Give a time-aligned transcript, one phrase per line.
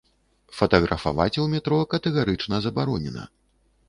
[0.59, 3.27] Фатаграфаваць у метро катэгарычна забаронена.